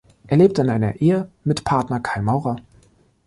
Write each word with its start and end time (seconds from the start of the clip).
Er 0.25 0.37
lebt 0.37 0.57
in 0.57 0.71
einer 0.71 0.95
Ehe 0.95 1.29
mit 1.43 1.63
Partner 1.63 1.99
Kai 1.99 2.23
Maurer. 2.23 2.55